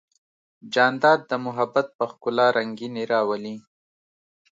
[0.73, 3.55] جانداد د محبت په ښکلا رنګینی راولي.